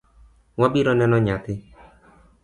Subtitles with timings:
[0.59, 1.53] Wabiro neno nyathi.